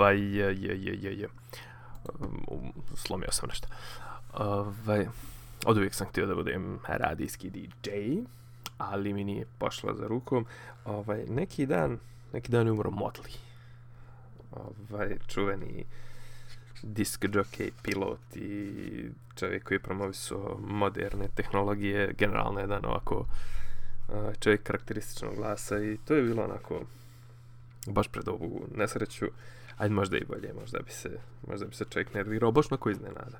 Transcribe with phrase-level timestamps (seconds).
[0.00, 1.28] Ovaj, je, je, je, je, je.
[2.20, 3.68] Um, slomio sam nešto.
[4.32, 5.06] Ovaj,
[5.66, 7.90] od uvijek sam htio da budem radijski DJ,
[8.78, 10.46] ali mi nije pošla za rukom.
[10.84, 11.98] Ovaj, neki dan,
[12.32, 13.36] neki dan je umro Motley.
[14.52, 15.84] Ovaj, čuveni
[16.82, 18.70] disk jockey, pilot i
[19.36, 19.80] čovjek koji je
[20.60, 23.26] moderne tehnologije, generalno jedan ovako
[24.08, 26.80] eh, čovjek karakterističnog glasa i to je bilo onako
[27.86, 29.26] baš pred ovu nesreću,
[29.80, 31.10] ajde možda i bolje, možda bi se,
[31.48, 33.38] možda bi se čovjek nervirao, boš mako iznenada.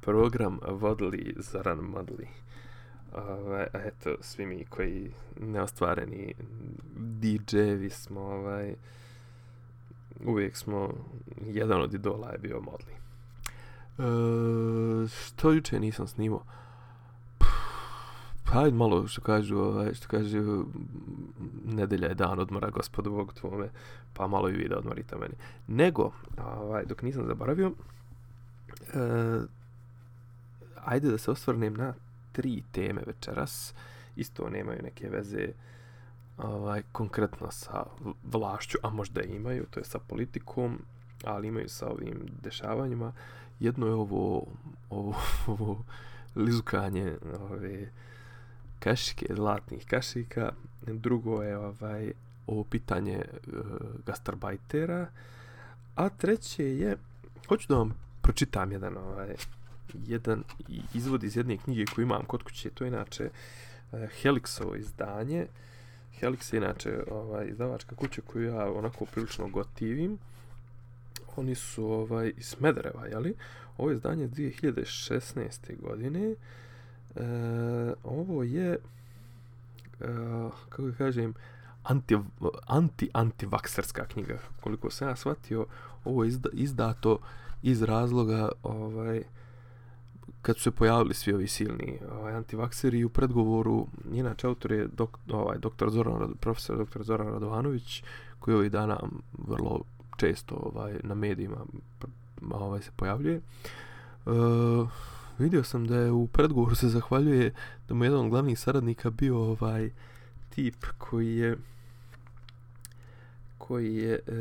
[0.00, 2.28] Program vodili Zoran Modli.
[3.14, 6.34] Ovaj, a eto, svi mi koji neostvareni
[6.96, 8.74] DJ-vi smo, ovaj,
[10.24, 10.94] uvijek smo,
[11.46, 12.92] jedan od idola je bio Modli.
[13.98, 16.42] E, što juče nisam snimao?
[18.52, 20.64] Pa malo što kažu, ovaj, što kažu,
[21.64, 23.68] nedelja je dan odmora gospodu Bog tvome,
[24.14, 25.34] pa malo i vi da odmorite meni.
[25.66, 27.72] Nego, ovaj, dok nisam zaboravio,
[28.94, 29.40] eh,
[30.84, 31.94] ajde da se osvrnem na
[32.32, 33.74] tri teme večeras.
[34.16, 35.48] Isto nemaju neke veze
[36.38, 37.84] ovaj, konkretno sa
[38.24, 40.78] vlašću, a možda imaju, to je sa politikom,
[41.24, 43.12] ali imaju sa ovim dešavanjima.
[43.60, 44.46] Jedno je ovo,
[44.90, 45.14] ovo,
[45.46, 45.84] ovo
[46.36, 47.16] lizukanje
[47.50, 47.90] ove,
[48.78, 50.52] kašike, zlatnih kašika.
[50.86, 52.12] Drugo je ovaj
[52.46, 53.26] ovo pitanje e,
[54.06, 55.06] gastarbajtera.
[55.94, 56.96] A treće je,
[57.48, 59.34] hoću da vam pročitam jedan ovaj,
[60.06, 60.42] jedan
[60.94, 65.46] izvod iz jedne knjige koju imam kod kuće, to je inače uh, Helixovo izdanje.
[66.20, 70.18] Helix je inače ovaj, izdavačka kuća koju ja onako prilično gotivim.
[71.36, 73.34] Oni su ovaj, iz Smedereva, jeli?
[73.78, 75.80] Ovo je izdanje 2016.
[75.80, 76.34] godine.
[77.18, 78.78] E, ovo je, e,
[80.68, 81.34] kako ga kažem,
[81.82, 82.18] anti,
[82.66, 84.38] anti, antivakserska knjiga.
[84.60, 85.66] Koliko sam ja shvatio,
[86.04, 87.18] ovo je izda, izdato
[87.62, 89.22] iz razloga ovaj,
[90.42, 95.18] kad su se pojavili svi ovi silni ovaj, antivakseri u predgovoru, inače autor je dok,
[95.30, 98.02] ovaj, doktor Zoran, profesor doktor Zoran Radovanović,
[98.38, 99.00] koji ovih dana
[99.38, 99.80] vrlo
[100.16, 101.56] često ovaj, na medijima
[102.50, 103.40] ovaj, se pojavljuje.
[104.26, 104.88] Uh,
[105.38, 107.54] vidio sam da je u predgovoru se zahvaljuje
[107.88, 109.90] da mu jedan od glavnih saradnika bio ovaj
[110.54, 111.56] tip koji je
[113.58, 114.32] koji je e,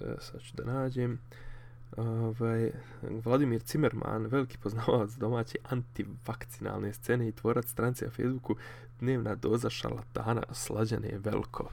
[0.00, 1.18] e, sad ću da nađem
[1.96, 2.70] ovaj,
[3.24, 8.56] Vladimir Cimerman, veliki poznavalac domaće antivakcinalne scene i tvorac stranice na Facebooku,
[9.00, 11.68] dnevna doza šalatana, slađane je veliko.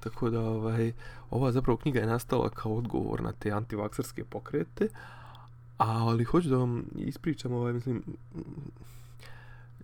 [0.00, 0.92] Tako da ovaj,
[1.30, 4.88] ova zapravo knjiga je nastala kao odgovor na te antivakserske pokrete,
[5.78, 8.02] A, ali hoću da vam ispričam, ovaj, mislim,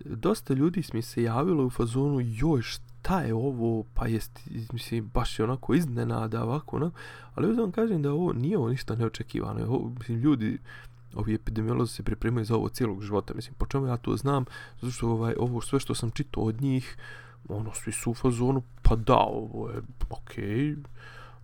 [0.05, 4.39] dosta ljudi mi se javilo u fazonu, joj, šta je ovo, pa jest,
[4.73, 6.99] mislim, baš je onako iznenada, ovako, onako,
[7.35, 10.57] ali ja vam kažem da ovo nije ovo ništa neočekivano, ovo, mislim, ljudi,
[11.15, 14.45] ovi epidemiolozi se pripremaju za ovo cijelog života, mislim, po čemu ja to znam,
[14.81, 16.97] zato što ovaj, ovo sve što sam čitao od njih,
[17.49, 20.75] ono, svi su u fazonu, pa da, ovo je, okej, okay,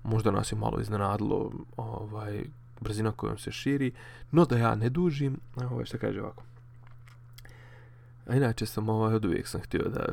[0.04, 2.46] možda nas je malo iznenadilo, ovaj,
[2.81, 3.91] brzina kojom se širi,
[4.31, 6.44] no da ja ne dužim, ovaj što kaže ovako.
[8.28, 10.06] A inače sam ovaj od uvijek sam htio da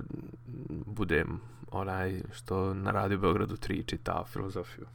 [0.86, 1.40] budem
[1.70, 4.86] onaj što na Radio Beogradu 3 čita filozofiju.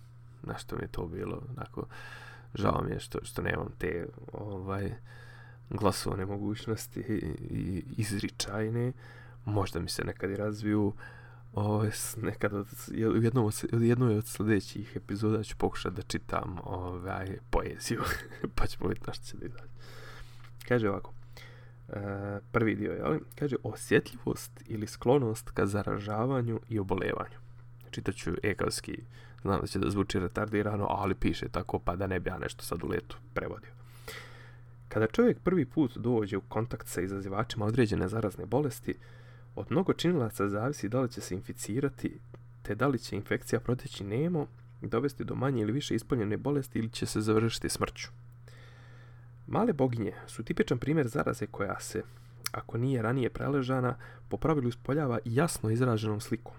[0.44, 1.86] Na što mi je to bilo, onako,
[2.56, 4.94] žao mi je što, što nemam te ovaj
[5.70, 7.00] glasovne mogućnosti
[7.50, 8.94] i izričajne.
[9.46, 10.94] Možda mi se nekad i razviju
[11.54, 12.68] ovaj, nekad od,
[13.16, 18.02] u jednom od, jednoj od sljedećih epizoda ću pokušati da čitam ovaj, poeziju,
[18.56, 19.64] pa ćemo vidjeti na što će da.
[20.68, 21.14] Kaže ovako,
[21.90, 23.20] e, prvi dio, jel?
[23.36, 27.38] kaže osjetljivost ili sklonost ka zaražavanju i obolevanju.
[27.92, 29.04] Čitaću ekavski,
[29.42, 32.64] znam da će da zvuči retardirano, ali piše tako pa da ne bi ja nešto
[32.64, 33.72] sad u letu prevodio.
[34.88, 38.96] Kada čovjek prvi put dođe u kontakt sa izazivačima određene zarazne bolesti,
[39.56, 42.20] Od mnogo činilaca zavisi da li će se inficirati,
[42.62, 44.48] te da li će infekcija proteći nemo,
[44.82, 48.10] dovesti do manje ili više ispoljene bolesti ili će se završiti smrću.
[49.48, 52.04] Male boginje su tipičan primjer zaraze koja se,
[52.52, 53.96] ako nije ranije preležana,
[54.30, 56.54] po pravilu ispoljava jasno izraženom slikom.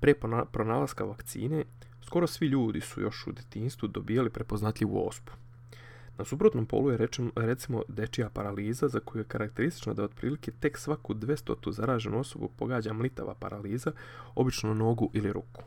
[0.00, 0.14] Pre
[0.52, 1.64] pronalaska vakcine,
[2.02, 5.32] skoro svi ljudi su još u detinstvu dobijali prepoznatljivu ospu.
[6.20, 10.78] Na suprotnom polu je rečem, recimo dečija paraliza za koju je karakteristično da otprilike tek
[10.78, 13.92] svaku 200 zaraženu osobu pogađa mlitava paraliza,
[14.34, 15.62] obično nogu ili ruku.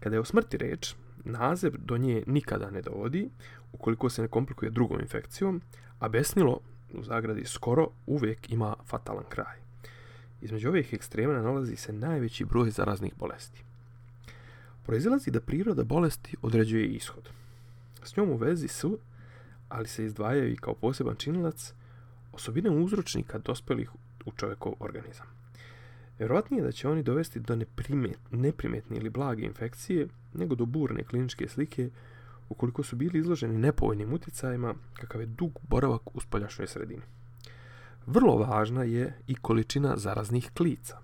[0.00, 0.94] Kada je o smrti reč,
[1.24, 3.30] nazev do nje nikada ne dovodi,
[3.72, 5.60] ukoliko se ne komplikuje drugom infekcijom,
[5.98, 6.60] a besnilo,
[6.92, 9.56] u zagradi skoro, uvijek ima fatalan kraj.
[10.40, 13.62] Između ovih ekstrema nalazi se najveći broj zaraznih bolesti.
[14.82, 17.30] proizilazi da priroda bolesti određuje ishod.
[18.02, 18.98] S njom u vezi su,
[19.68, 21.72] ali se izdvajaju i kao poseban činilac,
[22.32, 23.90] osobine uzročnika dospelih
[24.26, 25.26] u čovjekov organizam.
[26.18, 27.56] Vjerovatnije da će oni dovesti do
[28.30, 31.90] neprimetne ili blage infekcije, nego do burne kliničke slike,
[32.48, 37.02] ukoliko su bili izloženi nepovoljnim utjecajima, kakav je dug boravak u spoljašnjoj sredini.
[38.06, 40.98] Vrlo važna je i količina zaraznih klica.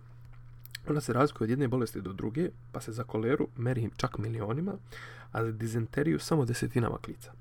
[0.88, 4.72] Ona se razlikuje od jedne bolesti do druge, pa se za koleru meri čak milionima,
[5.32, 7.32] a za dizenteriju samo desetinama klica.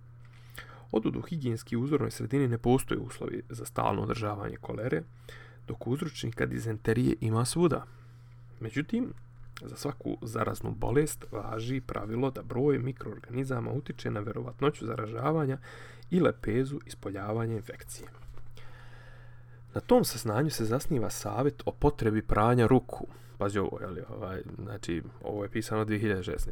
[0.92, 5.04] Odud u higijenski uzornoj sredini ne postoje uslovi za stalno održavanje kolere,
[5.68, 7.86] dok uzročnika dizenterije ima svuda.
[8.60, 9.14] Međutim,
[9.62, 15.58] za svaku zaraznu bolest važi pravilo da broj mikroorganizama utiče na verovatnoću zaražavanja
[16.12, 18.08] i lepezu ispoljavanja infekcije.
[19.74, 23.08] Na tom saznanju se zasniva savjet o potrebi pranja ruku.
[23.38, 26.50] Pazi ovo, jel, ovaj, znači, ovo je pisano 2016.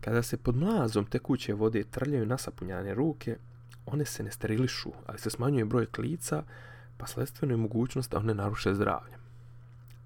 [0.00, 3.36] Kada se pod mlazom tekuće vode trljaju nasapunjane ruke,
[3.86, 6.42] one se ne sterilišu, ali se smanjuje broj klica,
[6.96, 9.12] pa sledstveno je mogućnost da one naruše zdravlje.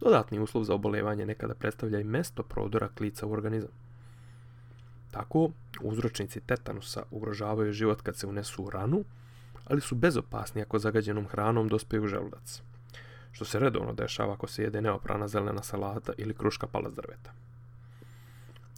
[0.01, 3.71] Dodatni uslov za obolevanje nekada predstavlja i mesto prodora klica u organizam.
[5.11, 5.51] Tako,
[5.81, 9.05] uzročnici tetanusa ugrožavaju život kad se unesu u ranu,
[9.65, 12.63] ali su bezopasni ako zagađenom hranom dospeju želudac,
[13.33, 17.44] što se redovno dešava ako se jede neoprana zelena salata ili kruška pala drveta.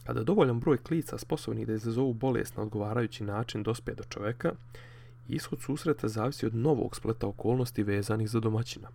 [0.07, 4.51] Pa kada dovoljan broj klica sposobnih da izazovu bolest na odgovarajući način dospe do čoveka,
[5.27, 8.87] ishod susreta zavisi od novog spleta okolnosti vezanih za domaćina.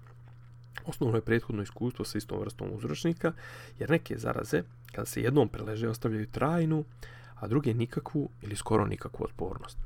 [0.86, 3.32] Osnovno je prethodno iskustvo sa istom vrstom uzročnika,
[3.78, 4.62] jer neke zaraze,
[4.92, 6.84] kada se jednom preleže, ostavljaju trajnu,
[7.34, 9.78] a druge nikakvu ili skoro nikakvu otpornost.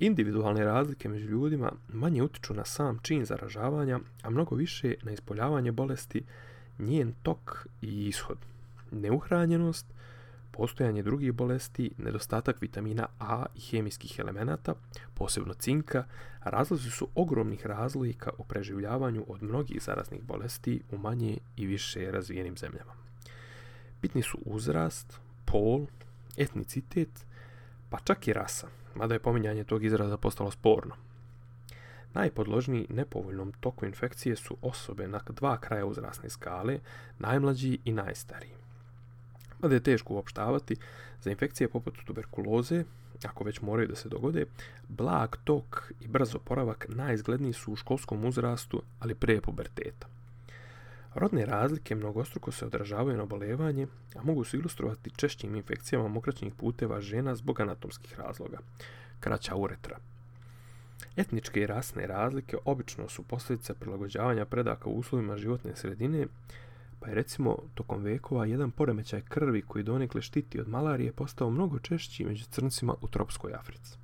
[0.00, 5.72] Individualne razlike među ljudima manje utiču na sam čin zaražavanja, a mnogo više na ispoljavanje
[5.72, 6.24] bolesti,
[6.78, 8.51] njen tok i ishod.
[8.92, 9.86] Neuhranjenost,
[10.52, 14.74] postojanje drugih bolesti, nedostatak vitamina A i hemijskih elemenata,
[15.14, 16.04] posebno cinka,
[16.40, 22.56] razlozi su ogromnih razlika u preživljavanju od mnogih zaraznih bolesti u manje i više razvijenim
[22.56, 22.92] zemljama.
[24.02, 25.86] Bitni su uzrast, pol,
[26.36, 27.26] etnicitet,
[27.90, 30.94] pa čak i rasa, mada je pominjanje tog izraza postalo sporno.
[32.14, 36.78] Najpodložniji nepovoljnom toku infekcije su osobe na dva kraja uzrasne skale,
[37.18, 38.61] najmlađi i najstariji
[39.62, 40.76] mada je teško uopštavati,
[41.22, 42.84] za infekcije poput tuberkuloze,
[43.24, 44.46] ako već moraju da se dogode,
[44.88, 50.06] blag tok i brzo poravak najizgledniji su u školskom uzrastu, ali pre puberteta.
[51.14, 57.00] Rodne razlike mnogostruko se odražavaju na obolevanje, a mogu se ilustrovati češćim infekcijama mokraćnih puteva
[57.00, 58.58] žena zbog anatomskih razloga,
[59.20, 59.98] kraća uretra.
[61.16, 66.26] Etničke i rasne razlike obično su posljedica prilagođavanja predaka u uslovima životne sredine,
[67.02, 71.78] pa je recimo tokom vekova jedan poremećaj krvi koji donekle štiti od malarije postao mnogo
[71.78, 73.96] češći među crncima u tropskoj Africi.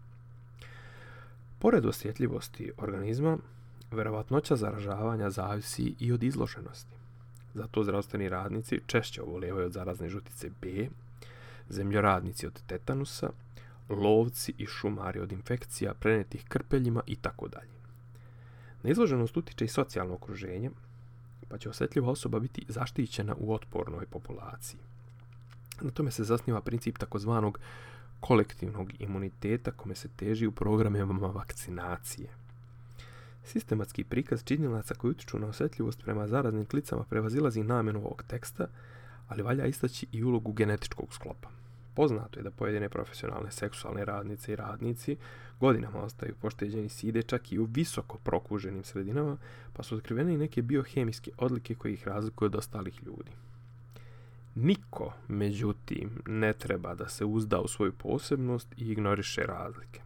[1.58, 3.38] Pored osjetljivosti organizma,
[3.90, 6.94] verovatnoća zaražavanja zavisi i od izloženosti.
[7.54, 10.88] Zato zdravstveni radnici češće obolevaju od zarazne žutice B,
[11.68, 13.30] zemljoradnici od tetanusa,
[13.88, 17.78] lovci i šumari od infekcija prenetih krpeljima i tako dalje.
[18.82, 20.70] Na izloženost utiče i socijalno okruženje,
[21.48, 24.80] pa će osjetljiva osoba biti zaštićena u otpornoj populaciji.
[25.80, 27.58] Na tome se zasniva princip takozvanog
[28.20, 32.28] kolektivnog imuniteta kome se teži u programima vakcinacije.
[33.44, 38.66] Sistematski prikaz činjelaca koji utiču na osjetljivost prema zaraznim klicama prevazilazi namjenu ovog teksta,
[39.28, 41.57] ali valja istaći i ulogu genetičkog sklopa.
[41.98, 45.16] Poznato je da pojedine profesionalne seksualne radnice i radnici
[45.60, 49.36] godinama ostaju pošteđeni side čak i u visoko prokuženim sredinama,
[49.72, 53.30] pa su otkrivene i neke biohemijske odlike koje ih razlikuju od ostalih ljudi.
[54.54, 60.00] Niko, međutim, ne treba da se uzda u svoju posebnost i ignoriše razlike.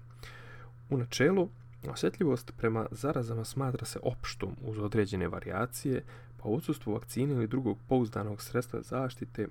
[0.90, 1.48] U načelu,
[1.88, 6.04] osjetljivost prema zarazama smatra se opštom uz određene variacije,
[6.42, 9.48] pa u odsustvu vakcine ili drugog pouzdanog sredstva zaštite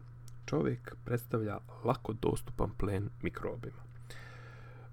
[0.52, 3.82] čovjek predstavlja lako dostupan plen mikrobima.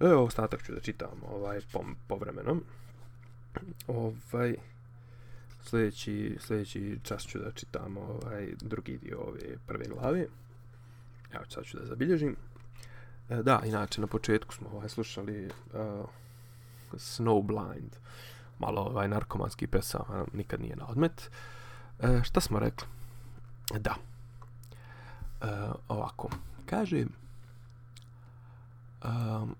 [0.00, 2.56] Evo, ostatak ću da čitam ovaj, pom, povremeno.
[3.86, 4.54] Ovaj,
[5.62, 10.26] sljedeći, sljedeći čas ću da čitam ovaj, drugi dio ove prve glave.
[11.32, 12.36] Evo, sad ću da zabilježim.
[13.28, 16.08] E, da, inače, na početku smo ovaj, slušali uh,
[16.92, 17.98] Snowblind.
[18.58, 21.30] Malo ovaj, narkomanski pesama, nikad nije na odmet.
[22.00, 22.86] E, šta smo rekli?
[23.78, 23.94] Da.
[25.42, 25.46] E,
[25.88, 26.28] ovako.
[26.66, 27.06] Kaže...
[29.04, 29.54] Um,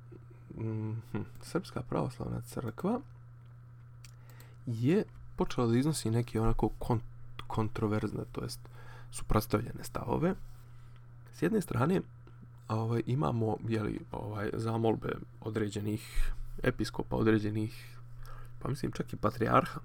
[0.59, 1.03] mm,
[1.43, 3.01] Srpska pravoslavna crkva
[4.67, 5.05] je
[5.37, 7.03] počela da iznosi neke onako kont
[7.47, 8.61] kontroverzne, to jest
[9.11, 10.35] suprotstavljene stavove,
[11.33, 12.01] s jedne strane
[12.69, 15.09] ovaj, imamo jeli, ovaj, zamolbe
[15.41, 16.33] određenih
[16.63, 17.99] episkopa, određenih,
[18.59, 19.81] pa mislim čak i patrijarha,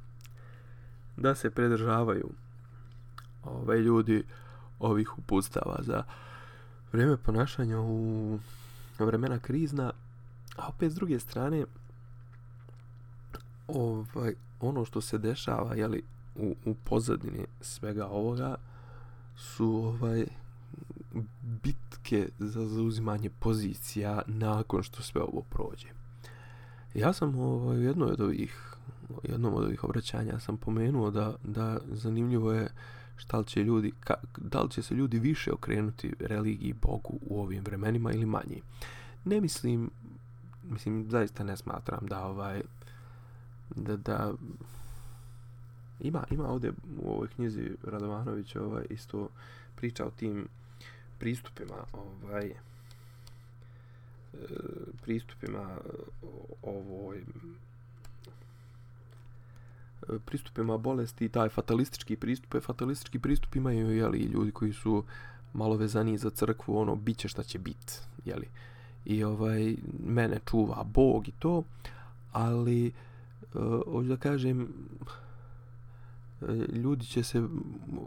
[1.17, 2.29] da se predržavaju
[3.43, 4.23] ovaj, ljudi
[4.79, 6.03] ovih uputstava za
[6.91, 8.39] vrijeme ponašanja u
[8.99, 9.91] vremena krizna,
[10.57, 11.65] a opet s druge strane
[13.67, 16.03] ovaj, ono što se dešava jeli,
[16.35, 18.55] u, u pozadini svega ovoga
[19.35, 20.25] su ovaj
[21.63, 25.87] bitke za zauzimanje pozicija nakon što sve ovo prođe.
[26.93, 28.73] Ja sam ovaj, u jednoj od ovih
[29.23, 32.69] jednom od ovih obraćanja sam pomenuo da, da zanimljivo je
[33.15, 37.41] šta li će ljudi, ka, da li će se ljudi više okrenuti religiji Bogu u
[37.41, 38.61] ovim vremenima ili manji.
[39.25, 39.89] Ne mislim,
[40.63, 42.61] mislim, zaista ne smatram da ovaj,
[43.75, 44.33] da, da,
[45.99, 49.29] ima, ima ovdje u ovoj knjizi Radovanović ovaj, isto
[49.75, 50.47] priča o tim
[51.19, 52.55] pristupima, ovaj, e,
[55.01, 55.77] pristupima
[56.61, 57.23] ovoj
[60.25, 65.03] pristupima bolesti, taj fatalistički pristup, e, fatalistički pristup imaju jeli, ljudi koji su
[65.53, 68.47] malo vezani za crkvu, ono, bit će šta će bit, jeli.
[69.05, 71.63] I ovaj, mene čuva Bog i to,
[72.31, 72.91] ali,
[73.53, 74.73] uh, hoću da kažem,
[76.41, 77.43] e, ljudi će se,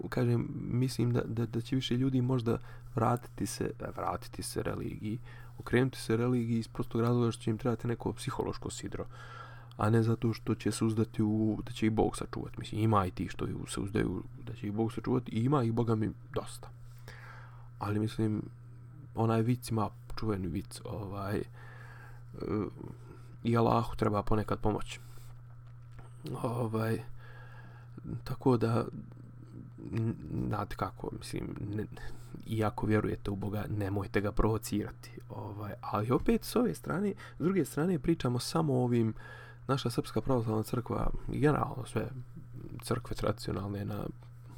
[0.09, 2.59] kažem, mislim da, da, da će više ljudi možda
[2.95, 5.19] vratiti se, vratiti se religiji,
[5.59, 9.05] okrenuti se religiji iz prostog razloga što će im trebati neko psihološko sidro.
[9.05, 9.11] Uh,
[9.77, 12.57] a ne zato što će se uzdati u, da će ih Bog sačuvati.
[12.59, 15.73] Mislim, ima i ti što se uzdaju da će ih Bog sačuvati i ima ih
[15.73, 16.69] Boga mi dosta.
[17.79, 18.43] Ali mislim,
[19.15, 21.45] onaj vic ima čuveni vic, ovaj, eh,
[23.45, 25.01] i Allahu treba ponekad pomoć.
[26.43, 27.03] Ovaj,
[28.25, 28.85] tako da,
[30.49, 31.85] znate kako, mislim, ne,
[32.47, 35.11] iako vjerujete u Boga, nemojte ga provocirati.
[35.29, 39.15] Ovaj, ali opet, s ove strane, s druge strane, pričamo samo o ovim, uh,
[39.69, 42.09] naša srpska pravoslavna crkva i generalno sve
[42.83, 44.07] crkve tradicionalne na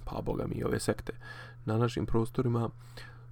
[0.05, 1.13] pa boga mi ove sekte
[1.65, 2.71] na našim prostorima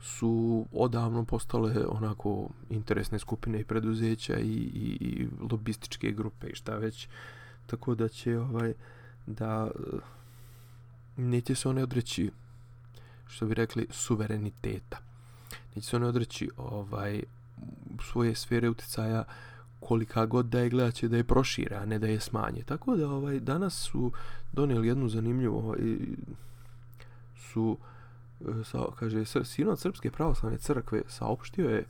[0.00, 6.76] su odavno postale onako interesne skupine i preduzeća i, i, i lobističke grupe i šta
[6.76, 7.08] već.
[7.66, 8.74] Tako da će ovaj
[9.26, 9.70] da
[11.16, 12.30] neće se one odreći
[13.26, 14.98] što bi rekli suvereniteta.
[15.74, 17.22] Neće se one odreći ovaj
[18.12, 19.24] svoje sfere uticaja
[19.80, 22.62] kolika god da je gledat će da je prošira, a ne da je smanje.
[22.62, 24.12] Tako da ovaj danas su
[24.52, 25.78] donijeli jednu zanimljivu ovaj,
[27.36, 27.76] su
[28.40, 31.84] e, sa, kaže, Sinod Srpske pravoslavne crkve saopštio je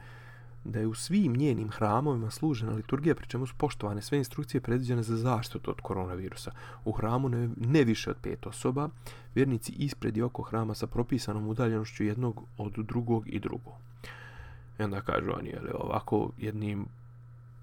[0.65, 5.03] da je u svim njenim hramovima služena liturgija, pri čemu su poštovane sve instrukcije predviđene
[5.03, 6.51] za zaštitu od koronavirusa.
[6.85, 8.89] U hramu ne, ne više od pet osoba,
[9.35, 13.75] vjernici ispred i oko hrama sa propisanom udaljenošću jednog od drugog i drugog.
[14.79, 16.87] I onda kažu oni, ali ovako jednim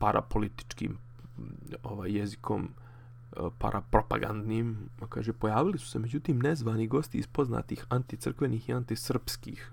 [0.03, 1.41] parapolitičkim mm,
[1.83, 4.77] ovaj jezikom eh, parapropagandnim,
[5.09, 9.71] kaže, pojavili su se međutim nezvani gosti iz poznatih anticrkvenih i antisrpskih,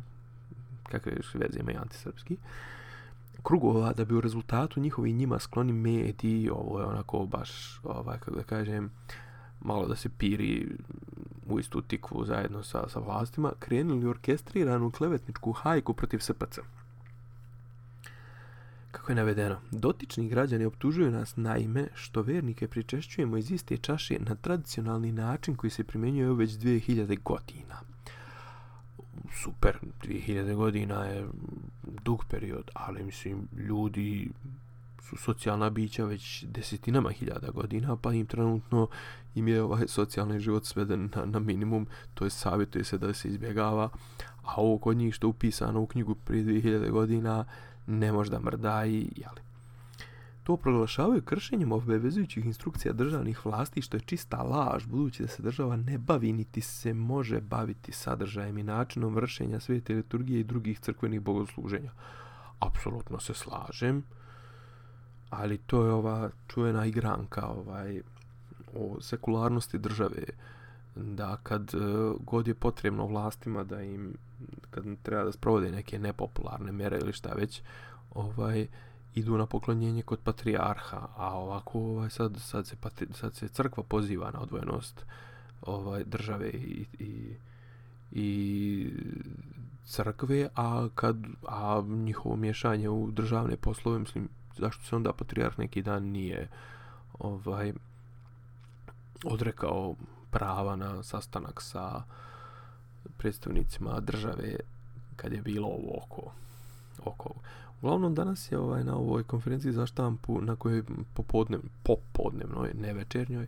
[0.83, 2.37] kakve veze imaju antisrpski,
[3.43, 8.37] krugova da bi u rezultatu njihovi njima skloni mediji, ovo je onako baš, ovaj, kako
[8.37, 8.91] da kažem,
[9.61, 10.77] malo da se piri
[11.49, 16.59] u istu tikvu zajedno sa, sa vlastima, krenuli orkestriranu klevetničku hajku protiv SPC.
[18.91, 24.35] Kako je navedeno, dotični građani optužuju nas naime što vernike pričešćujemo iz iste čaše na
[24.35, 27.81] tradicionalni način koji se primjenjuje već 2000 godina.
[29.43, 31.27] Super, 2000 godina je
[32.05, 34.31] dug period, ali mislim, ljudi
[35.11, 38.89] su socijalna bića već desetinama hiljada godina, pa im trenutno
[39.35, 43.29] im je ovaj socijalni život sveden na, na minimum, to je savjetuje se da se
[43.29, 43.89] izbjegava,
[44.43, 47.45] a ovo kod njih što upisano u knjigu prije 2000 godina,
[47.91, 49.41] ne može da mrda i jeli.
[50.43, 55.77] To proglašavaju kršenjem obvezujućih instrukcija državnih vlasti što je čista laž budući da se država
[55.77, 61.21] ne bavi niti se može baviti sadržajem i načinom vršenja svete liturgije i drugih crkvenih
[61.21, 61.91] bogosluženja.
[62.59, 64.03] Apsolutno se slažem,
[65.31, 68.03] ali to je ova čuvena igranka ovaj,
[68.75, 70.25] o sekularnosti države
[70.97, 71.79] da kad e,
[72.21, 74.15] god je potrebno vlastima da im
[74.71, 77.63] kad treba da sprovode neke nepopularne mere ili šta već
[78.15, 78.67] ovaj
[79.15, 83.83] idu na poklonjenje kod patrijarha a ovako ovaj sad sad se patri, sad se crkva
[83.83, 85.05] poziva na odvojenost
[85.63, 87.35] ovaj države i i
[88.13, 88.93] i
[89.85, 91.17] crkve a kad
[91.49, 96.49] a njihovo miješanje u državne poslove mislim zašto se onda patrijarh neki dan nije
[97.19, 97.73] ovaj
[99.25, 99.95] odrekao
[100.31, 102.03] prava na sastanak sa
[103.17, 104.57] predstavnicima države
[105.17, 106.33] kad je bilo ovo oko,
[107.05, 107.31] oko
[107.83, 110.83] Uglavnom danas je ovaj na ovoj konferenciji za štampu na kojoj
[111.15, 113.47] popodnev, popodnevnoj, ne večernjoj,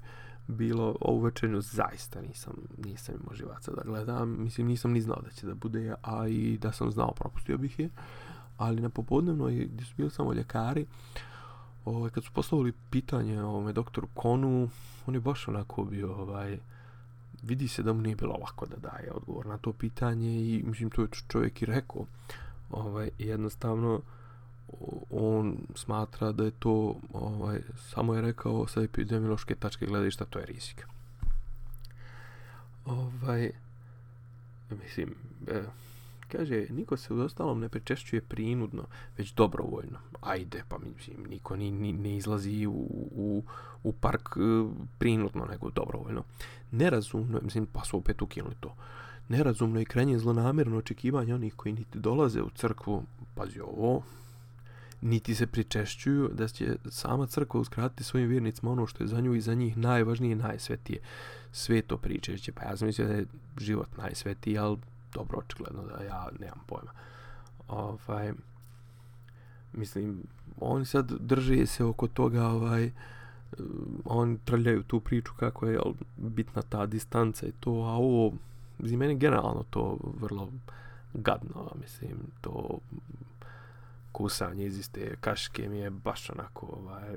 [0.48, 2.52] bilo ovu večernju zaista nisam,
[2.84, 4.42] nisam imao živaca da gledam.
[4.42, 7.78] Mislim, nisam ni znao da će da bude, a i da sam znao, propustio bih
[7.78, 7.88] je.
[8.56, 10.86] Ali na popodnevnoj, gdje su bili samo ljekari,
[11.84, 14.68] ovaj, kad su postavili pitanje ovome doktoru Konu,
[15.06, 16.58] on je baš onako bio, ovaj,
[17.42, 20.90] vidi se da mu nije bilo lako da daje odgovor na to pitanje i mislim
[20.90, 22.06] to je čovjek i rekao.
[22.70, 24.00] Ovaj, jednostavno
[25.10, 30.46] on smatra da je to ovaj, samo je rekao sa epidemiološke tačke gledišta to je
[30.46, 30.86] rizik.
[32.86, 33.50] Ovaj
[34.70, 35.14] mislim
[35.48, 35.62] eh,
[36.32, 38.84] kaže niko se u ostalom ne prečešćuje prinudno
[39.18, 43.42] već dobrovoljno ajde pa mislim niko ni, ni ne izlazi u, u,
[43.82, 44.40] u park e,
[44.98, 46.22] prinudno nego dobrovoljno
[46.70, 48.74] nerazumno mislim pa su opet ukinuli to
[49.28, 53.02] nerazumno i krajnje zlonamjerno očekivanje onih koji niti dolaze u crkvu
[53.34, 54.02] pazi ovo
[55.02, 59.34] niti se pričešćuju da će sama crkva uskratiti svojim vjernicima ono što je za nju
[59.34, 61.00] i za njih najvažnije i najsvetije.
[61.52, 62.52] Sve to pričešće.
[62.52, 63.26] Pa ja sam mislio da je
[63.58, 64.76] život najsvetiji, ali
[65.14, 66.90] dobro, očigledno da ja nemam pojma.
[67.69, 68.33] Ovaj,
[69.73, 70.23] mislim,
[70.61, 72.90] oni sad drže se oko toga, ovaj,
[74.04, 78.33] oni trljaju tu priču kako je jel, bitna ta distanca i to, a ovo,
[78.78, 80.52] mislim, meni generalno to vrlo
[81.14, 82.78] gadno, mislim, to
[84.12, 87.16] kusanje iz iste kaške mi je baš onako ovaj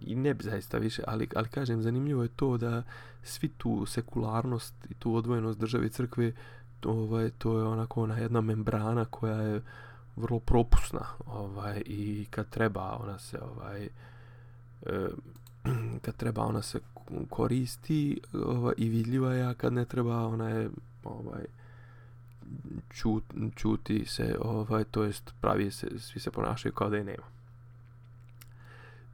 [0.00, 2.82] i ne bi zaista više, ali, ali kažem, zanimljivo je to da
[3.22, 6.32] svi tu sekularnost i tu odvojenost države i crkve,
[6.80, 9.62] to, ovaj, to je onako ona jedna membrana koja je
[10.16, 13.88] vrlo propusna ovaj, i kad treba ona se ovaj,
[14.86, 15.08] e,
[16.04, 16.80] kad treba ona se
[17.30, 20.70] koristi ovaj, i vidljiva je, a kad ne treba ona je
[21.04, 21.44] ovaj,
[22.90, 23.24] čut,
[23.56, 27.33] čuti se, ovaj, to jest pravi se, svi se ponašaju kao da je nema.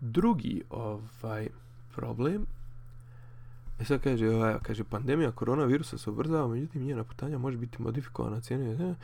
[0.01, 1.49] Drugi ovaj
[1.95, 2.47] problem
[3.81, 8.41] E sad kaže, ovaj, kaže, pandemija koronavirusa se ubrzava, međutim njena putanja može biti modifikovana
[8.41, 8.95] cijena ne, e,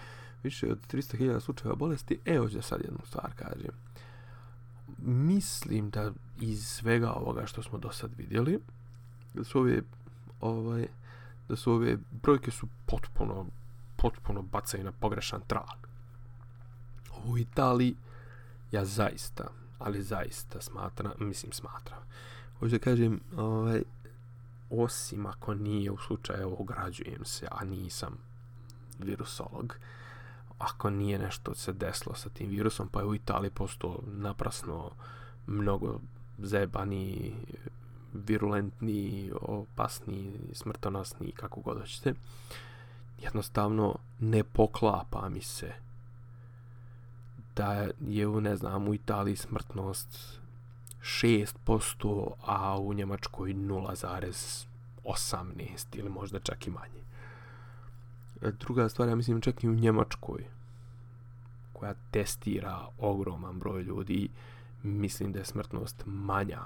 [0.43, 2.19] više od 300.000 slučajeva bolesti.
[2.25, 3.71] Evo da sad jednu stvar kažem.
[4.99, 8.59] Mislim da iz svega ovoga što smo do sad vidjeli,
[9.35, 9.83] da su ove,
[10.41, 10.87] ovaj,
[11.49, 13.47] da su ove brojke su potpuno
[13.97, 15.87] potpuno bacaju na pogrešan trag.
[17.25, 17.97] U Italiji
[18.73, 19.45] ja zaista,
[19.79, 21.99] ali zaista smatram, mislim smatram,
[22.59, 23.83] hoću da kažem, ovaj,
[24.71, 28.19] osim ako nije u slučaju ograđujem se, a nisam
[28.99, 29.77] virusolog,
[30.59, 34.91] ako nije nešto se desilo sa tim virusom, pa je u Italiji posto naprasno
[35.47, 36.01] mnogo
[36.39, 37.35] zebani,
[38.13, 42.15] virulentni, opasni, smrtonosni, kako god hoćete.
[43.23, 45.73] Jednostavno ne poklapa mi se
[47.57, 50.41] da je u, ne znam, u Italiji smrtnost
[51.03, 57.03] 6%, a u Njemačkoj 0,18 ili možda čak i manje.
[58.43, 60.45] E, druga stvar, ja mislim čak i u Njemačkoj,
[61.73, 64.29] koja testira ogroman broj ljudi,
[64.83, 66.63] mislim da je smrtnost manja.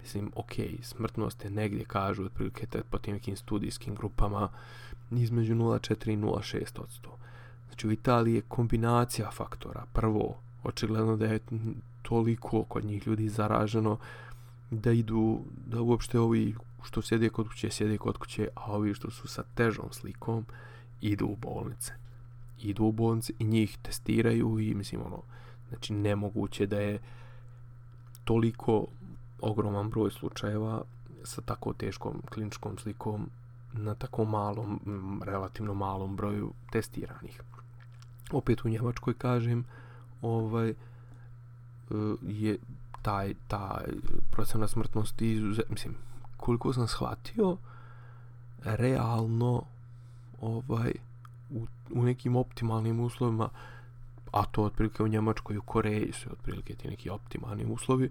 [0.00, 0.52] Mislim, ok,
[0.82, 4.48] smrtnost je negdje, kažu, otprilike po tim nekim studijskim grupama,
[5.10, 7.18] između 0,4 i 0,6 odsto.
[7.68, 9.84] Znači u Italiji je kombinacija faktora.
[9.92, 11.40] Prvo, očigledno da je
[12.02, 13.98] toliko kod njih ljudi zaraženo
[14.70, 19.10] da idu, da uopšte ovi što sjede kod kuće, sjede kod kuće, a ovi što
[19.10, 20.46] su sa težom slikom
[21.00, 21.92] idu u bolnice.
[22.62, 25.22] Idu u bolnice i njih testiraju i mislim ono,
[25.68, 26.98] znači nemoguće da je
[28.24, 28.86] toliko
[29.40, 30.82] ogroman broj slučajeva
[31.24, 33.30] sa tako teškom kliničkom slikom
[33.72, 34.80] na tako malom,
[35.24, 37.42] relativno malom broju testiranih.
[38.32, 39.64] Opet u Njemačkoj kažem,
[40.22, 40.74] ovaj, eh,
[42.22, 42.58] je
[43.02, 43.84] taj, taj
[44.30, 45.94] procena smrtnosti izuzet, mislim,
[46.36, 47.56] koliko sam shvatio,
[48.64, 49.62] realno
[50.40, 50.92] ovaj,
[51.50, 53.48] u, u nekim optimalnim uslovima,
[54.32, 58.10] a to otprilike u Njemačkoj i u Koreji su otprilike ti neki optimalni uslovi,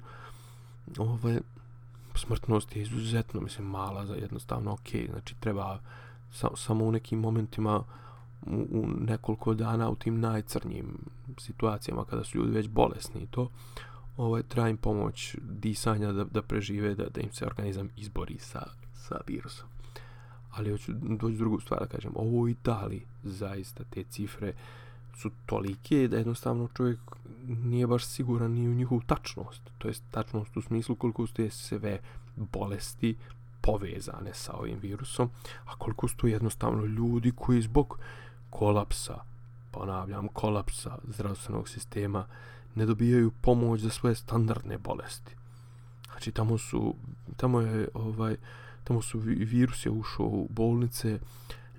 [0.98, 1.40] ovaj,
[2.16, 5.80] smrtnost je izuzetno, mislim, mala za jednostavno ok, znači treba
[6.32, 7.84] sa, samo u nekim momentima
[8.46, 10.98] u, u nekoliko dana u tim najcrnjim
[11.38, 13.50] situacijama kada su ljudi već bolesni i to
[14.18, 18.64] ovaj, treba im pomoć disanja da, da prežive, da, da im se organizam izbori sa,
[18.94, 19.68] sa virusom.
[20.52, 24.54] Ali hoću doći drugu stvar da kažem, ovo u Italiji zaista te cifre
[25.18, 27.00] su tolike da jednostavno čovjek
[27.48, 29.62] nije baš siguran ni u njihovu tačnost.
[29.78, 32.00] To je tačnost u smislu koliko su te sve
[32.36, 33.16] bolesti
[33.62, 35.30] povezane sa ovim virusom,
[35.66, 38.00] a koliko su to jednostavno ljudi koji zbog
[38.60, 39.16] kolapsa,
[39.72, 42.26] pa ponavljam, kolapsa zdravstvenog sistema,
[42.76, 45.36] ne dobijaju pomoć za svoje standardne bolesti.
[46.12, 46.96] Znači, tamo su,
[47.38, 48.36] tamo je, ovaj,
[48.84, 51.20] tamo su virus je ušao u bolnice,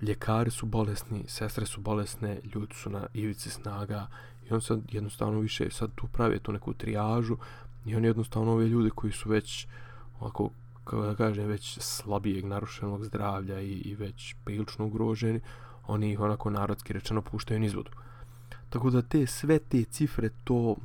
[0.01, 4.07] ljekari su bolesni, sestre su bolesne, ljudi su na ivici snaga
[4.49, 7.37] i on sad jednostavno više sad tu pravi tu neku trijažu
[7.85, 9.67] i on jednostavno ove ljude koji su već
[10.19, 10.49] ovako,
[10.83, 15.41] kako da kažem, već slabijeg narušenog zdravlja i, i već prilično ugroženi,
[15.89, 17.91] oni ih onako narodski rečeno puštaju niz vodu.
[18.69, 20.75] Tako da te sve te cifre to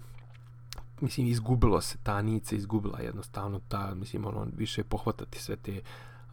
[1.01, 1.99] mislim izgubilo se.
[2.03, 5.81] Ta nica izgubila jednostavno ta mislim ono više pohvatati sve te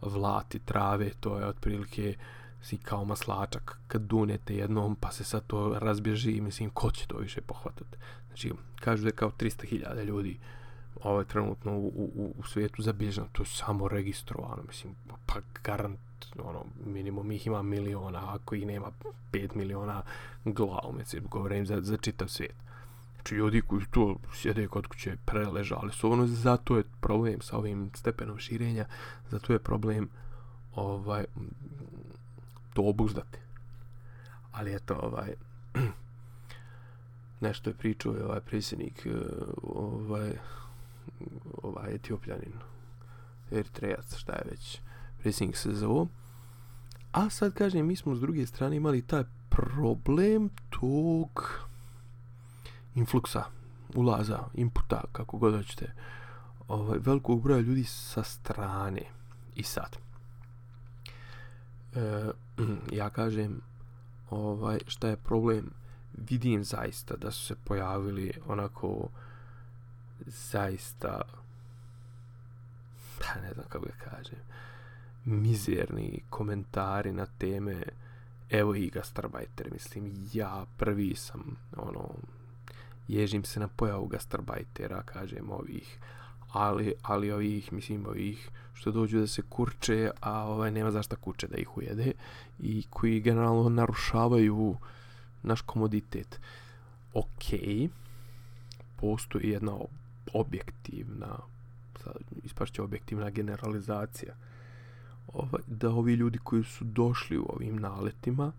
[0.02, 2.14] vlati trave to je otprilike
[2.62, 3.78] si kao maslačak.
[3.88, 7.96] Kad dunete jednom pa se sad to razbježi mislim ko će to više pohvatati?
[8.26, 10.38] Znači kažu da je kao 300.000 ljudi
[11.02, 14.94] ovaj trenutno u, u, u svijetu zabilježeno to je samo registrovano mislim
[15.26, 15.98] pa garant
[16.38, 18.90] ono minimum ih ima miliona ako ih nema
[19.32, 20.02] 5 miliona
[20.44, 22.62] glavu mislim govorim za, za čitav svijet
[23.22, 27.90] Znači ljudi koji tu sjede kod kuće preležali su ono, zato je problem sa ovim
[27.94, 28.84] stepenom širenja,
[29.30, 30.08] zato je problem
[30.74, 31.24] ovaj
[32.72, 33.38] to obuzdati.
[34.52, 35.34] Ali eto, ovaj
[37.46, 39.10] nešto je pričao ovaj predsjednik eh,
[39.62, 40.32] ovaj
[41.62, 42.52] ovaj etiopljanin
[43.50, 44.80] eritrejac, šta je već
[45.18, 46.06] predsjednik se zove.
[47.12, 51.50] A sad kažem, mi smo s druge strane imali taj problem tog
[52.94, 53.44] influksa,
[53.94, 55.92] ulaza, inputa, kako god hoćete,
[56.68, 59.02] ovaj, velikog broja ljudi sa strane.
[59.54, 59.96] I sad,
[61.94, 62.30] e,
[63.00, 63.60] ja kažem,
[64.30, 65.70] ovaj, šta je problem,
[66.12, 69.08] vidim zaista da su se pojavili onako
[70.26, 71.20] zaista
[73.22, 74.38] pa ne znam kako ga kažem
[75.24, 77.82] mizerni komentari na teme
[78.50, 82.14] evo i gastarbajter mislim ja prvi sam ono
[83.08, 85.98] ježim se na pojavu gastarbajtera, kažem, ovih,
[86.52, 91.46] ali, ali ovih, mislim, ovih, što dođu da se kurče, a ovaj nema zašta kuće
[91.46, 92.12] da ih ujede,
[92.58, 94.76] i koji generalno narušavaju
[95.42, 96.40] naš komoditet.
[97.14, 97.44] Ok,
[98.96, 99.76] postoji jedna
[100.32, 101.38] objektivna,
[102.04, 104.34] sad ispašće objektivna generalizacija,
[105.32, 108.52] ovaj, da ovi ljudi koji su došli u ovim naletima,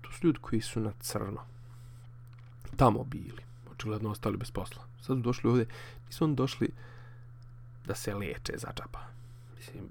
[0.00, 1.40] to su ljudi koji su na crno,
[2.76, 4.82] tamo bili očigledno ostali bez posla.
[5.00, 5.66] Sad su došli ovdje,
[6.06, 6.68] nisu oni došli
[7.86, 9.00] da se liječe za džaba.
[9.56, 9.84] Mislim,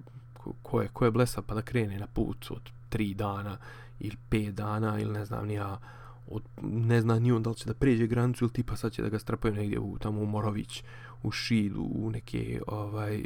[0.63, 3.57] ko je, ko je blesa pa da krene na put od tri dana
[3.99, 5.79] ili pet dana ili ne znam nija,
[6.27, 9.01] od, ne zna ni on da li će da pređe granicu ili tipa sad će
[9.01, 10.83] da ga strpaju negdje u, tamo u Morović,
[11.23, 13.25] u Šidu, u neke, ovaj,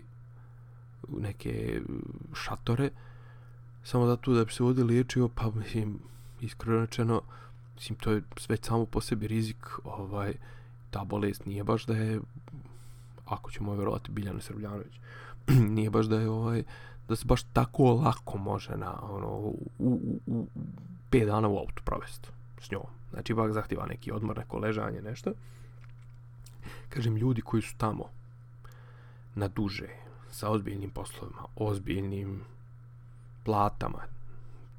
[1.08, 1.82] u neke
[2.34, 2.90] šatore,
[3.84, 6.00] samo da tu da bi se ovdje liječio, pa mislim,
[6.42, 7.22] iskreno rečeno,
[7.76, 10.34] mislim, to je sve samo po sebi rizik, ovaj,
[10.92, 12.20] ta bolest nije baš da je,
[13.26, 15.00] ako ćemo vjerovati Biljana Srbljanović,
[15.76, 16.64] nije baš da je, ovaj,
[17.08, 20.48] da se baš tako lako može na, ono, u, u, u,
[21.12, 22.30] 5 dana u autu provesti
[22.62, 22.84] s njom.
[23.10, 25.32] Znači, ipak zahtjeva neki odmor, neko ležanje, nešto.
[26.90, 28.10] Kažem, ljudi koji su tamo
[29.36, 29.90] na duže,
[30.32, 32.42] sa ozbiljnim poslovima, ozbiljnim
[33.44, 34.02] platama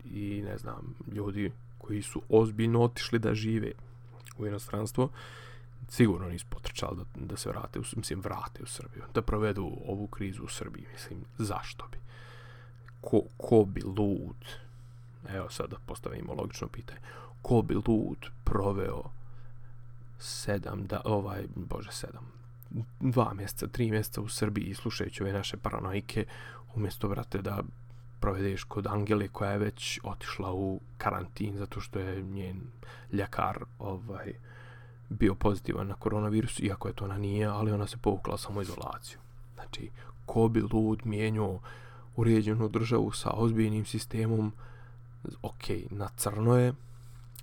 [0.04, 3.72] i, ne znam, ljudi koji su ozbiljno otišli da žive
[4.38, 5.08] u inostranstvo,
[5.88, 10.06] sigurno nisu potrčali da, da se vrate, u, mislim, vrate u Srbiju, da provedu ovu
[10.06, 11.98] krizu u Srbiji, mislim, zašto bi?
[13.00, 14.44] Ko, ko bi lud,
[15.28, 17.00] evo sad da postavimo logično pitanje,
[17.42, 19.02] ko bi lud proveo
[20.18, 22.32] sedam, da, ovaj, bože, sedam,
[23.00, 26.24] dva mjeseca, tri mjeseca u Srbiji slušajući ove naše paranoike,
[26.74, 27.62] umjesto, brate, da
[28.20, 32.60] provedeš kod Angele koja je već otišla u karantin zato što je njen
[33.12, 34.32] ljekar ovaj
[35.08, 39.18] bio pozitivan na koronavirus, iako je to ona nije, ali ona se povukla samo izolaciju.
[39.54, 39.90] Znači,
[40.26, 41.58] ko bi lud mijenio
[42.16, 44.52] uređenu državu sa ozbiljnim sistemom,
[45.42, 46.72] ok, na crno je,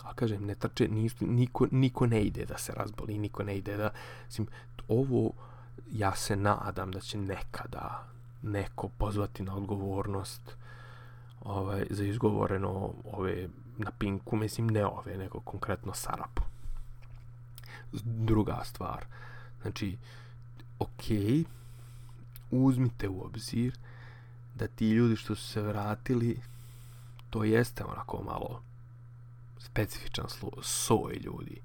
[0.06, 0.88] a kažem, ne trče,
[1.20, 3.89] niko, niko ne ide da se razboli, niko ne ide da,
[4.26, 4.48] mislim,
[4.88, 5.32] ovo,
[5.91, 8.08] ja se nadam da će nekada
[8.41, 10.56] neko pozvati na odgovornost
[11.41, 16.41] ovaj, za izgovoreno ove na pinku, mislim ne ove, nego konkretno Sarapu.
[18.04, 19.06] Druga stvar,
[19.62, 19.98] znači,
[20.80, 21.04] ok,
[22.52, 23.78] uzmite u obzir
[24.56, 26.39] da ti ljudi što su se vratili,
[27.30, 28.62] to jeste onako malo
[29.75, 30.25] specifičan
[30.61, 31.61] soj ljudi.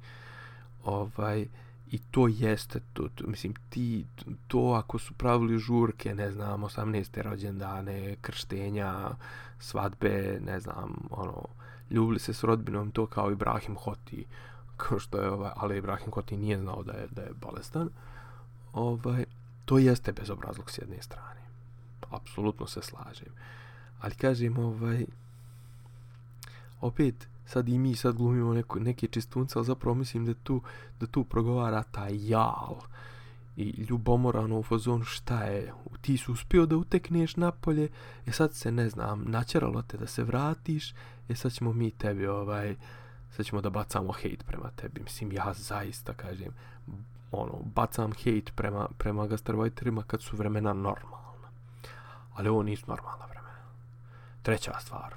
[0.85, 1.47] Ovaj,
[1.91, 4.07] I to jeste, to, to, mislim, ti,
[4.49, 7.23] to ako su pravili žurke, ne znam, 18.
[7.23, 9.11] rođendane, krštenja,
[9.59, 11.47] svadbe, ne znam, ono,
[11.91, 14.25] ljubili se s rodbinom, to kao Ibrahim Hoti,
[14.77, 17.89] kao što je ovaj, ali Ibrahim Hoti nije znao da je, da je bolestan,
[18.73, 19.25] ovaj,
[19.65, 21.41] to jeste bezobrazlog s jedne strane.
[22.11, 23.33] Apsolutno se slažem.
[24.01, 25.07] Ali kažem, ovaj,
[26.81, 30.63] opet, sad i mi sad glumimo neko, neke čistunce, ali zapravo mislim da tu,
[31.01, 32.77] da tu progovara taj jal
[33.57, 37.89] i ljubomorano u fazonu šta je, ti si uspio da utekneš napolje,
[38.27, 40.95] e sad se ne znam, načeralo te da se vratiš,
[41.29, 42.77] e sad ćemo mi tebi ovaj,
[43.37, 46.53] sad ćemo da bacamo hejt prema tebi, mislim ja zaista kažem,
[47.33, 51.49] ono, bacam hejt prema, prema gastarbajterima kad su vremena normalna,
[52.35, 53.59] ali ovo nisu normalna vremena.
[54.43, 55.15] Treća stvar,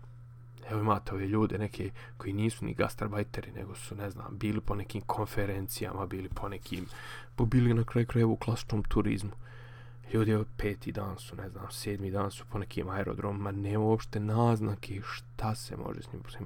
[0.69, 4.76] Evo imate ove ljude neke koji nisu ni gastarbajteri, nego su, ne znam, bili po
[4.76, 6.86] nekim konferencijama, bili po nekim,
[7.36, 9.32] po bili na kraju krajeva u klasičnom turizmu.
[10.13, 14.19] Ljudi evo peti dan su, ne znam, sedmi dan su po nekim aerodromima, nema uopšte
[14.19, 16.21] naznake šta se može s njim.
[16.26, 16.45] Mislim,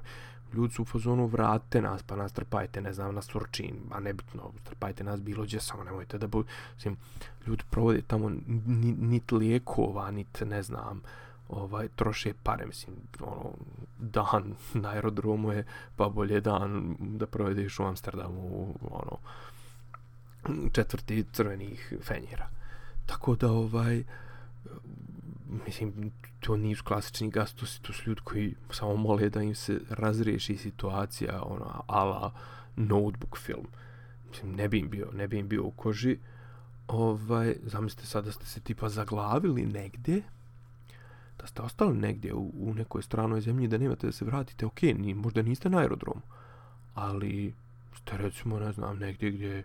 [0.52, 4.52] ljudi su u fazonu vrate nas, pa nas trpajte, ne znam, na Surčin, a nebitno,
[4.64, 6.96] trpajte nas bilo gdje, samo nemojte da budu, Mislim,
[7.46, 8.30] ljudi provode tamo
[8.98, 11.02] nit lijekova, nit, ne znam,
[11.48, 13.52] ovaj troše pare mislim ono
[13.98, 15.64] dan na aerodromu je
[15.96, 19.18] pa bolje dan da provedeš u Amsterdamu ono
[20.72, 22.48] četvrti crvenih fenjera.
[23.06, 24.04] Tako da ovaj
[25.66, 30.56] mislim to nisu klasični gastosi to su ljudi koji samo mole da im se razriješi
[30.56, 32.32] situacija ona ala
[32.76, 33.66] notebook film.
[34.28, 36.18] Mislim ne bi im bio ne bi im bio u koži.
[36.88, 40.22] Ovaj zamislite sad da ste se tipa zaglavili negdje
[41.40, 44.82] da ste ostali negdje u, u nekoj stranoj zemlji da nemate da se vratite, ok,
[44.82, 46.22] ni, možda niste na aerodromu,
[46.94, 47.54] ali
[47.96, 49.64] ste recimo, ne znam, negdje gdje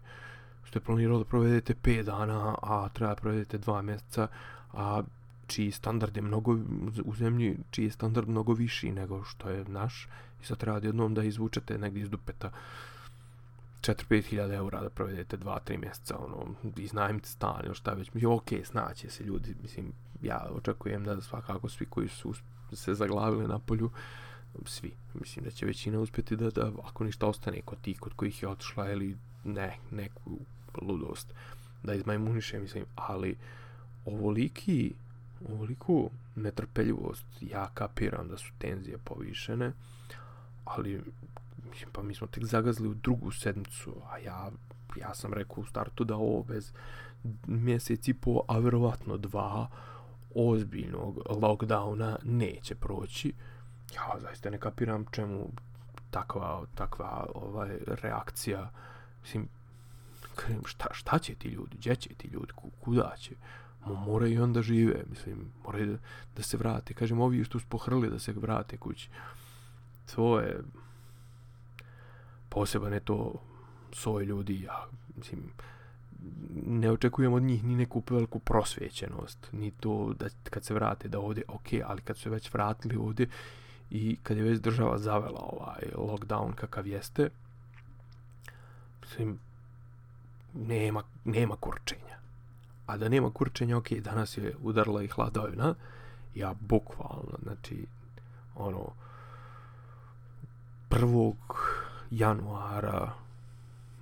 [0.68, 4.28] ste planirali da provedete 5 dana, a treba da provedete 2 mjeseca,
[4.74, 5.04] a
[5.48, 6.58] čiji standard je mnogo
[7.06, 10.08] u zemlji, čiji je standard mnogo viši nego što je naš,
[10.42, 12.52] i sad treba jednom da izvučete negdje iz dupeta.
[13.84, 18.50] 4-5 hiljada eura da provedete 2-3 mjeseca, ono, iznajmite stan ili šta već, mislim, ok,
[18.64, 22.34] snaće se ljudi, mislim, ja očekujem da svakako svi koji su
[22.74, 23.92] se zaglavili na polju,
[24.66, 28.44] svi, mislim da će većina uspjeti da, da ako ništa ostane kod tih kod kojih
[28.44, 30.40] je otišla ili ne, neku
[30.82, 31.34] ludost
[31.84, 33.38] da izmajmuniše, mislim, ali
[34.06, 34.94] ovoliki,
[35.50, 39.72] ovoliku netrpeljivost, ja kapiram da su tenzije povišene,
[40.66, 41.02] ali
[41.92, 44.52] pa mi smo tek zagazili u drugu sedmicu, a ja,
[44.96, 46.74] ja sam rekao u startu da ovo bez
[47.48, 49.68] mjesec i po, a verovatno dva,
[50.36, 53.34] ozbiljnog lockdowna neće proći.
[53.96, 55.50] Ja zaista ne kapiram čemu
[56.12, 58.72] takva, takva ovaj, reakcija.
[59.22, 59.48] Mislim,
[60.66, 63.36] šta, šta će ti ljudi, gdje će ti ljudi, kuda će?
[63.86, 65.98] Mo, moraju onda žive, mislim, moraju da,
[66.36, 66.94] da se vrate.
[66.94, 69.10] Kažem, ovi što su pohrli da se vrate kući.
[70.16, 70.64] To je
[72.54, 73.34] poseban je to
[73.92, 74.86] soj ljudi, ja,
[75.18, 75.40] mislim,
[76.66, 81.20] ne očekujem od njih ni neku veliku prosvjećenost, ni to da kad se vrate da
[81.20, 83.28] ovdje, ok, ali kad su se već vratili ovdje
[83.92, 87.30] i kad je već država zavela ovaj lockdown kakav jeste,
[89.02, 89.40] mislim,
[90.54, 92.18] nema, nema kurčenja.
[92.86, 95.76] A da nema kurčenja, ok, danas je udarla i hladovina,
[96.36, 97.86] ja bukvalno, znači,
[98.56, 98.90] ono,
[100.90, 101.36] prvog
[102.18, 103.14] januara,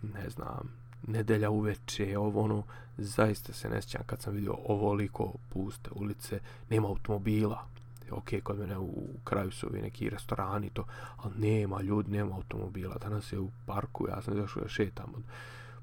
[0.02, 0.70] ne znam,
[1.08, 2.64] nedelja uveče, ovo ono,
[2.98, 7.66] zaista se ne sjećam kad sam vidio ovoliko puste ulice, nema automobila,
[8.10, 10.86] e, ok, kod mene u, u kraju su ovi neki restorani to,
[11.18, 15.24] ali nema ljudi, nema automobila, danas je u parku, ja sam zašao da šetam od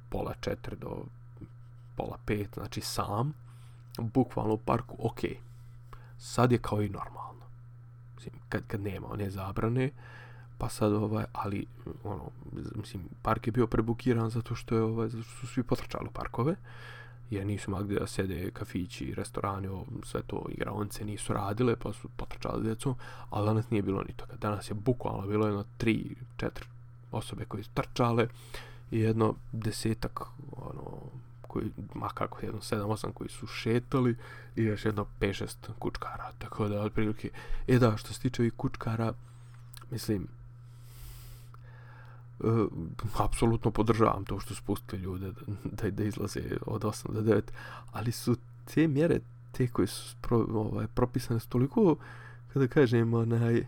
[0.09, 1.05] pola četiri do
[1.97, 3.33] pola pet, znači sam,
[3.99, 5.21] bukvalno u parku, ok,
[6.19, 7.45] sad je kao i normalno,
[8.14, 9.91] Mislim, kad, kad nema one zabrane,
[10.59, 11.66] pa sad ovaj, ali
[12.05, 12.31] ono,
[12.75, 16.57] mislim, park je bio prebukiran zato što je ovaj, zato što su svi potrčali parkove,
[17.31, 22.09] jer nisu magde da sede kafići, restorani, o, sve to igraonce nisu radile, pa su
[22.16, 22.94] potrčali djecom,
[23.31, 24.37] ali danas nije bilo ni toga.
[24.40, 26.66] Danas je bukvalno bilo jedno tri, četiri
[27.12, 28.29] osobe koje su trčale
[28.90, 30.21] i jedno desetak,
[30.53, 30.99] ono,
[31.42, 34.16] koji, ma kako, jedno sedam, osam koji su šetali
[34.57, 36.33] i još jedno pet, šest kučkara.
[36.38, 37.31] Tako da, otprilike,
[37.66, 39.12] e da, što se tiče ovih kučkara,
[39.90, 40.29] mislim,
[42.40, 42.66] uh,
[43.18, 45.42] apsolutno podržavam to što su pustili ljude da,
[45.83, 47.42] da, da izlaze od 8 do 9,
[47.92, 48.37] ali su
[48.74, 49.20] te mjere,
[49.53, 51.96] te koje su pro, ovaj, propisane su toliko,
[52.53, 53.66] kada kažem, onaj,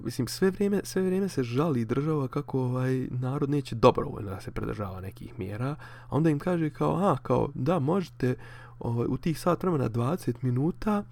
[0.00, 4.50] mislim, sve vrijeme, sve vrijeme se žali država kako ovaj narod neće dobrovoljno da se
[4.50, 5.76] predržava nekih mjera,
[6.08, 8.34] a onda im kaže kao, a, kao, da, možete
[8.78, 11.04] ovaj, u tih sat vremena 20 minuta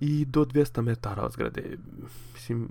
[0.00, 1.78] i do 200 metara od zgrade.
[2.34, 2.68] Mislim,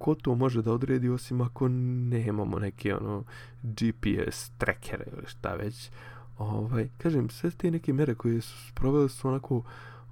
[0.00, 3.24] ko to može da odredi osim ako nemamo neke ono
[3.62, 5.90] GPS trackere ili šta već.
[6.38, 9.62] Ovaj, kažem, sve te neke mere koje su sprovele su onako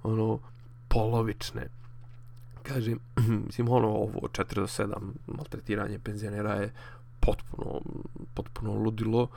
[0.03, 0.39] ono
[0.87, 1.67] polovične.
[2.63, 2.99] Kažem,
[3.45, 4.93] mislim, ono, ovo 4 do 7
[5.27, 6.73] maltretiranje penzionera je
[7.19, 7.81] potpuno,
[8.33, 9.27] potpuno ludilo.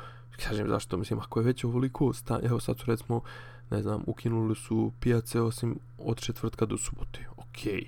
[0.47, 0.97] Kažem, zašto?
[0.97, 3.21] Mislim, ako je već ovoliko, stanje, evo sad su recimo,
[3.71, 7.27] ne znam, ukinuli su pijace osim od četvrtka do subote.
[7.37, 7.73] Okej.
[7.73, 7.87] Okay.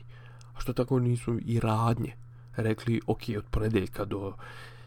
[0.54, 2.23] A što tako nisu i radnje?
[2.56, 4.32] Rekli, ok, od ponedeljka do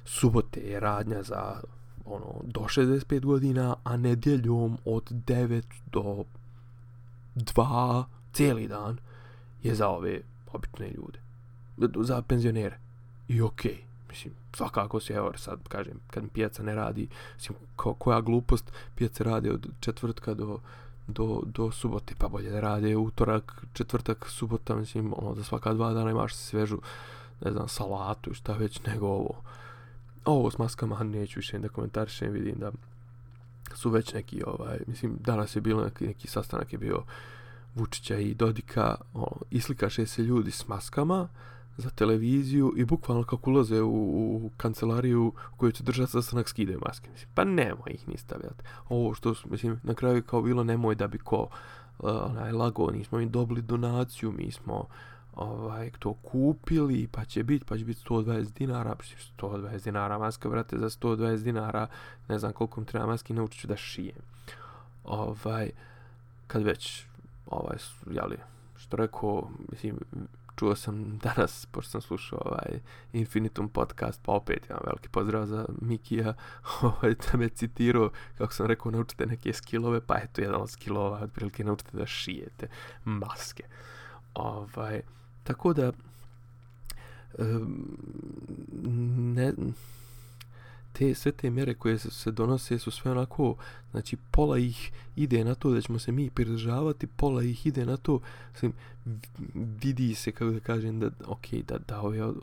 [0.05, 1.61] subote je radnja za
[2.05, 6.23] ono, do 65 godina, a nedjeljom od 9 do
[7.35, 8.03] 2
[8.33, 8.97] cijeli dan
[9.63, 10.21] je za ove
[10.53, 11.19] obične ljude.
[12.05, 12.79] Za penzionere.
[13.27, 13.71] I okej.
[13.71, 18.21] Okay mislim, svakako se, evo, sad kažem, kad mi pijaca ne radi, mislim, ko, koja
[18.21, 20.59] glupost, pijace rade od četvrtka do,
[21.07, 25.93] do, do subote, pa bolje da rade utorak, četvrtak, subota, mislim, ono, za svaka dva
[25.93, 26.79] dana imaš svežu,
[27.45, 29.41] ne znam, salatu i šta već, nego ovo.
[30.25, 32.71] Ovo s maskama, neću više da komentarišem, vidim da
[33.75, 37.03] su već neki, ovaj, mislim, danas je bilo neki, neki sastanak je bio
[37.75, 41.27] Vučića i Dodika, ono, islikaše se ljudi s maskama,
[41.77, 43.91] za televiziju i bukvalno kako ulaze u,
[44.35, 47.09] u kancelariju koju će držati sastanak skidaju maske.
[47.11, 48.63] Mislim, pa nemoj ih ni stavljati.
[48.89, 51.37] Ovo što mislim, na kraju kao bilo nemoj da bi ko
[51.99, 54.87] uh, onaj lago, nismo im dobili donaciju, mi smo
[55.37, 59.03] ovaj, to kupili, pa će biti, pa će biti 120 dinara, pa
[59.47, 61.87] 120 dinara maska, brate, za 120 dinara,
[62.27, 64.21] ne znam koliko mi treba maski, naučit ću da šijem.
[65.03, 65.71] Ovaj,
[66.47, 67.05] kad već,
[67.45, 67.77] ovaj,
[68.11, 68.37] jeli,
[68.77, 69.99] što rekao, mislim,
[70.55, 72.79] čuo sam danas, pošto sam slušao ovaj
[73.13, 76.33] Infinitum podcast, pa opet jedan veliki pozdrav za Mikija,
[76.81, 81.19] ovaj, da me citirao, kako sam rekao, naučite neke skillove, pa eto, jedan od skillova,
[81.19, 82.67] otprilike naučite da šijete
[83.05, 83.63] maske.
[84.33, 85.01] Ovaj,
[85.47, 85.91] tako da,
[89.35, 89.53] ne,
[90.93, 93.55] te sve te mjere koje se, se donose su sve onako,
[93.91, 97.97] znači pola ih ide na to da ćemo se mi pridržavati, pola ih ide na
[97.97, 98.19] to,
[98.51, 98.75] znači,
[99.55, 102.33] vidi se kako da kažem da, ok, da, da, ove,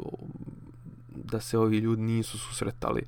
[1.24, 3.02] da se ovi ljudi nisu susretali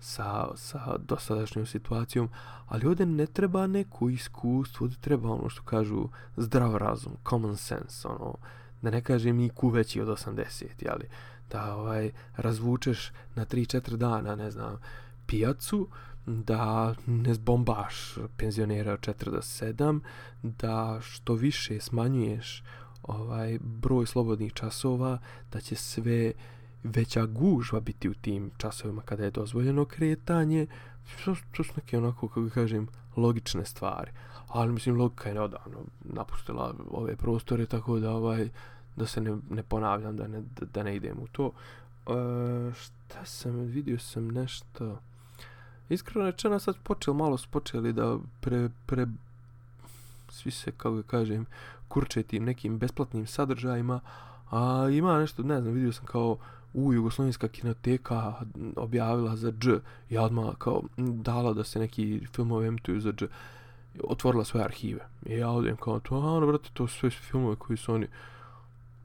[0.00, 2.28] sa, sa dosadašnjom situacijom,
[2.66, 8.08] ali ovdje ne treba neko iskustvo, ovdje treba ono što kažu zdrav razum, common sense,
[8.08, 8.34] ono,
[8.82, 11.08] da ne kažem i ku veći od 80, jeli,
[11.50, 14.80] da ovaj razvučeš na 3-4 dana, ne znam,
[15.26, 15.88] pijacu,
[16.26, 20.00] da ne zbombaš penzionera od 4 do 7,
[20.42, 22.62] da što više smanjuješ
[23.02, 25.18] ovaj broj slobodnih časova,
[25.52, 26.32] da će sve
[26.82, 30.66] veća gužva biti u tim časovima kada je dozvoljeno kretanje.
[31.24, 34.10] To, to su neke onako, kako kažem, logične stvari.
[34.48, 38.48] Ali mislim, logika je neodavno napustila ove prostore, tako da ovaj,
[38.96, 40.42] da se ne, ne ponavljam, da ne,
[40.74, 41.52] da, ne idem u to.
[42.06, 44.98] E, šta sam, vidio sam nešto...
[45.88, 49.06] Iskreno rečeno, sad počeli, malo su počeli da pre, pre,
[50.28, 51.46] svi se, kako ga kažem,
[51.88, 54.00] kurče tim nekim besplatnim sadržajima,
[54.50, 56.36] a ima nešto, ne znam, vidio sam kao
[56.74, 58.34] u Jugoslovenska kinoteka
[58.76, 59.68] objavila za dž,
[60.10, 63.24] ja odmah kao dala da se neki filmove emituju za dž,
[64.04, 65.08] otvorila svoje arhive.
[65.26, 68.06] I ja odem kao to, a ono, brate, to su sve filmove koji su oni,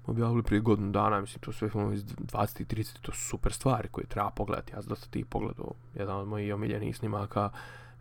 [0.05, 2.61] objavili prije godinu dana, mislim, to sve filmove iz 20.
[2.61, 3.01] i 30.
[3.01, 4.73] to su super stvari koje treba pogledati.
[4.73, 5.71] Ja sam dosta ti pogledao.
[5.95, 7.49] Jedan od mojih omiljenih snimaka,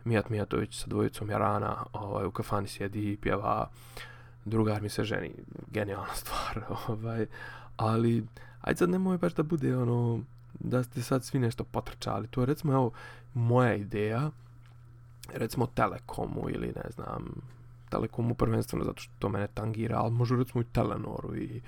[0.05, 3.69] Mijat Mijatović sa dvojicom Jarana, ovaj, u kafani sjedi i pjeva
[4.45, 5.31] drugar mi se ženi.
[5.71, 6.63] Genijalna stvar.
[6.87, 7.25] Ovaj.
[7.77, 8.25] Ali,
[8.61, 10.19] ajde sad nemoj baš da bude ono,
[10.59, 12.27] da ste sad svi nešto potrčali.
[12.27, 12.91] To je recimo, evo,
[13.33, 14.31] moja ideja,
[15.35, 17.41] recimo Telekomu ili ne znam,
[17.89, 21.61] Telekomu prvenstveno zato što to mene tangira, ali možu recimo i Telenoru i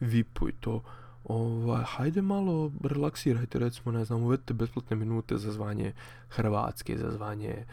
[0.00, 0.82] Vipu i to.
[1.24, 5.92] Ovaj, hajde malo relaksirajte, recimo, ne znam, uvedite besplatne minute za zvanje
[6.28, 7.64] Hrvatske, za zvanje,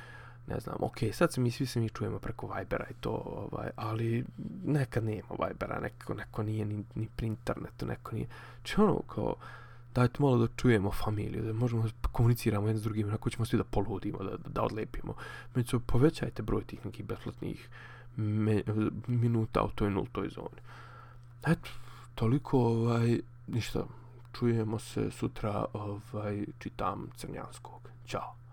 [0.47, 3.69] ne znam, ok, sad se mi svi se mi čujemo preko Vibera i to, ovaj,
[3.75, 4.25] ali
[4.65, 8.27] nekad nema Vibera, neko, neko nije ni, ni pri internetu, neko nije,
[8.63, 9.35] če ono, kao,
[9.95, 13.57] dajte malo da čujemo familiju, da možemo da komuniciramo jedan s drugim, ako ćemo svi
[13.57, 15.15] da poludimo, da, da, da odlepimo.
[15.55, 17.69] Među, povećajte broj tih nekih besplatnih
[18.15, 18.63] me,
[19.07, 20.61] minuta u toj nultoj zoni.
[21.47, 21.69] Eto,
[22.15, 23.85] toliko, ovaj, ništa,
[24.33, 27.89] čujemo se sutra, ovaj, čitam Crnjanskog.
[28.07, 28.44] Ćao.